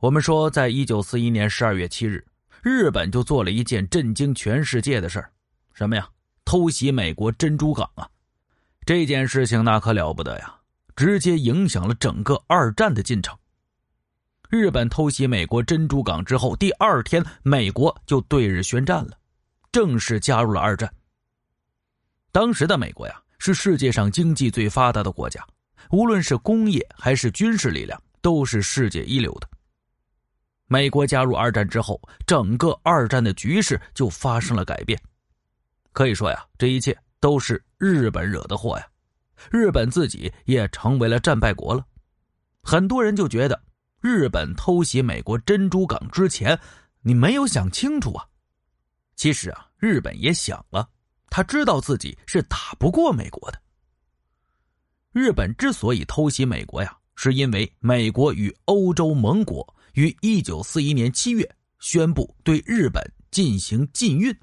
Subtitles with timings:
[0.00, 2.24] 我们说，在一九四一年十二月七日，
[2.62, 5.30] 日本就做了一件震惊全世界的事儿，
[5.72, 6.08] 什么呀？
[6.44, 8.06] 偷袭美国珍珠港啊！
[8.84, 10.54] 这件事情那可了不得呀，
[10.94, 13.34] 直接影响了整个二战的进程。
[14.50, 19.12] 日本偷袭美国珍珠港之后，第二天，美国就对日宣战了，
[19.72, 20.92] 正式加入了二战。
[22.30, 25.42] 当时的美国呀，是世界上经济最发达的国家，
[25.90, 29.48] 无论是工业还是军事力量，都是世界一流的。
[30.66, 35.00] 美国加入二战之后，整个二战的局势就发生了改变。
[35.92, 38.86] 可以说呀，这一切都是日本惹的祸呀。
[39.50, 41.84] 日本自己也成为了战败国了。
[42.62, 43.62] 很多人就觉得，
[44.00, 46.58] 日本偷袭美国珍珠港之前，
[47.02, 48.24] 你没有想清楚啊。
[49.16, 50.88] 其实啊，日本也想了，
[51.28, 53.60] 他知道自己是打不过美国的。
[55.12, 59.73] 日本之所以偷袭美国呀，是因为美国与欧洲盟国。
[59.94, 61.48] 于一九四一年七月
[61.78, 64.36] 宣布对日本进行禁运。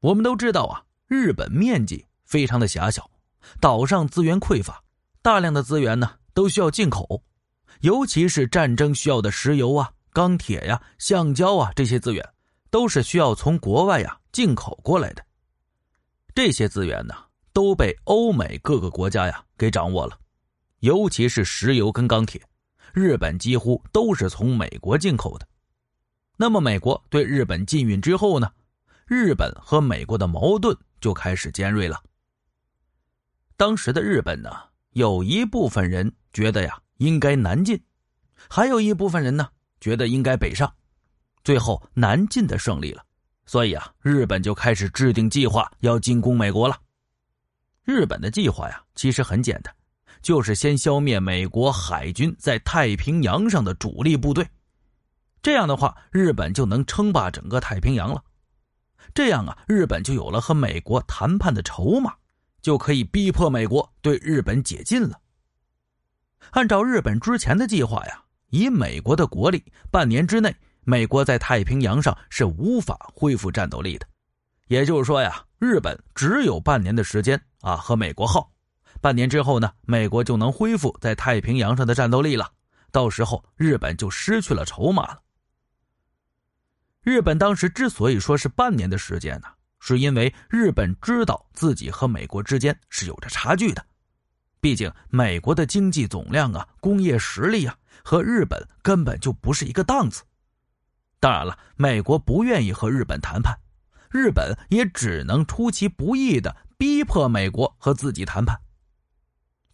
[0.00, 3.08] 我们都知道啊，日本面积非常的狭小，
[3.60, 4.82] 岛上资源匮乏，
[5.22, 7.22] 大量的资源呢都需要进口，
[7.80, 12.28] 尤其是战争需要的石油啊、钢铁呀、橡胶啊这些资源，
[12.70, 15.24] 都是需要从国外呀进口过来的。
[16.34, 17.14] 这些资源呢
[17.52, 20.18] 都被欧美各个国家呀给掌握了，
[20.80, 22.42] 尤其是石油跟钢铁。
[22.94, 25.48] 日本几乎都是从美国进口的，
[26.36, 28.48] 那么美国对日本禁运之后呢？
[29.04, 32.00] 日本和美国的矛盾就开始尖锐了。
[33.56, 34.48] 当时的日本呢，
[34.90, 37.82] 有一部分人觉得呀应该南进，
[38.48, 39.48] 还有一部分人呢
[39.80, 40.72] 觉得应该北上，
[41.42, 43.04] 最后南进的胜利了，
[43.44, 46.80] 所以啊，日本就开始制定计划要进攻美国了。
[47.82, 49.74] 日本的计划呀，其实很简单。
[50.24, 54.48] 就是先消灭美国海军在太平洋上的主力部队，
[55.42, 58.24] 这样的话，日本就能称霸整个太平洋了。
[59.12, 62.14] 这样啊，日本就有了和美国谈判的筹码，
[62.62, 65.20] 就可以逼迫美国对日本解禁了。
[66.52, 74.06] 按照日本之前的计划呀，以美国的国力，半年之内，美国在太平洋上是无法恢复战斗力的。
[74.68, 78.53] 也就是说呀，日本只有半年的时间啊，和美国耗。
[79.00, 82.52] 半年之后呢，美国就能恢复在太平洋上的战斗力了。
[82.90, 85.20] 到时候，日本就失去了筹码了。
[87.02, 93.84] 日本当时之所以说是半年的时间呢，是因为日本知道自己和美国之间是有着差距的。
[94.60, 100.22] 毕竟，美国的经济总量啊、工业实力啊，和日本根本就不是一个档次。
[101.20, 103.58] 当然了，美国不愿意和日本谈判，
[104.08, 108.58] 日本也只能出其不意的逼迫美国和自己谈判。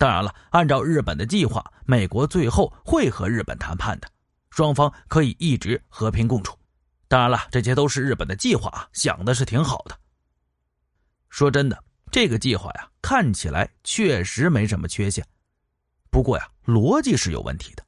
[0.00, 4.08] 当然了，按照日本的计划，美国最后会和日本谈判的，
[4.48, 6.58] 双方可以一直和平共处。
[7.06, 9.94] 当然了，这些都是日本的计划啊，想的是挺好的。
[11.28, 15.22] 说真的，这个计划呀，看起来确实没什么缺陷。
[16.10, 17.84] 不过呀，逻辑是有问题的。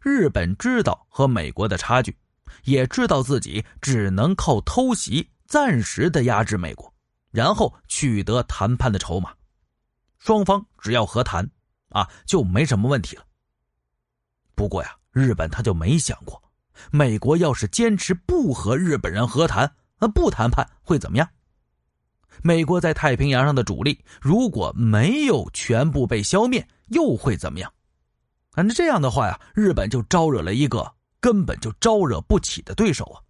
[0.00, 2.16] 日本知道和美国的差距，
[2.64, 6.90] 也知道自己只能靠偷袭暂时的压制美国，
[7.30, 9.34] 然后取得谈判的筹码。
[10.18, 11.48] 双方只要和谈，
[11.90, 13.24] 啊，就没什么问题了。
[14.54, 16.42] 不过呀，日本他就没想过，
[16.90, 19.64] 美国要是坚持不和日本人和谈，
[19.98, 21.28] 啊，不谈判会怎么样？
[22.42, 27.72] 美国在太平洋上的主力如果没有全部被消灭，又会怎么样？
[28.52, 33.22] 啊，那这样的话呀，日本就招惹了一个根本就招惹不起的对手啊。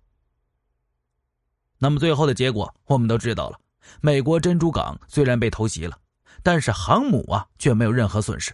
[1.78, 3.58] 那么最后的结果我们都知道了，
[4.00, 5.98] 美国珍珠港虽然被偷袭了。
[6.42, 8.52] 但是航母啊却没有任何损失，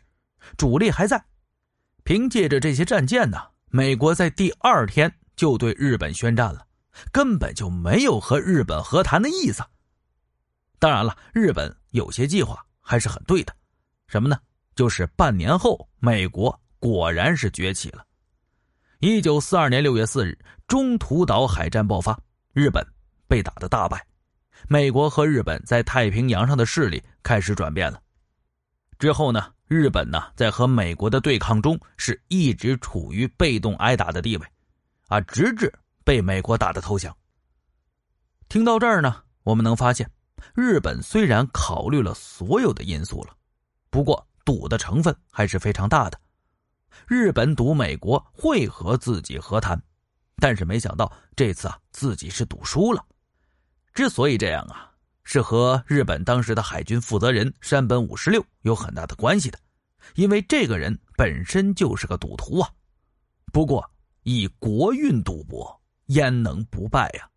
[0.57, 1.25] 主力还在。
[2.03, 3.39] 凭借着这些战舰呢，
[3.71, 6.67] 美国在第二天就对日本宣战了，
[7.11, 9.65] 根本就没有和日本和谈的意思。
[10.79, 13.55] 当然了，日本有些计划还是很对的，
[14.07, 14.37] 什么呢？
[14.75, 18.05] 就是半年后，美国果然是崛起了。
[18.99, 22.19] 一九四二年六月四日，中途岛海战爆发，
[22.53, 22.87] 日本
[23.27, 24.07] 被打得大败。
[24.69, 28.01] 美国和日本在太平洋上的势力开始转变了。
[28.99, 34.47] 之后呢，日本呢在和美国的对抗中是一直处于被动挨打的地位，
[35.09, 35.73] 啊，直至
[36.05, 37.15] 被美国打的投降。
[38.49, 40.11] 听到这儿呢，我们能发现，
[40.55, 43.37] 日本虽然考虑了所有的因素了，
[43.91, 46.19] 不过赌的成分还是非常大的。
[47.07, 49.83] 日本赌美国会和自己和谈，
[50.37, 53.05] 但是没想到这次啊，自己是赌输了。
[53.95, 54.91] 之所以这样啊，
[55.23, 59.59] 是和日本当时的海军负责人山本五十六有很大的关系的，
[60.17, 62.69] 因为这个人本身就是个赌徒啊。
[63.53, 63.89] 不过
[64.25, 67.31] 以国运赌博，焉能不败呀？